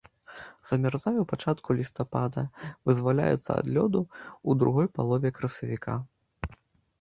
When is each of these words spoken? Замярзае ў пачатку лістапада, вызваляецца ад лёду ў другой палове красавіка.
Замярзае 0.69 1.17
ў 1.23 1.25
пачатку 1.31 1.69
лістапада, 1.81 2.43
вызваляецца 2.91 3.49
ад 3.59 3.65
лёду 3.77 4.01
ў 4.07 4.51
другой 4.65 4.87
палове 4.97 5.29
красавіка. 5.39 5.93